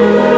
[0.00, 0.29] Amen.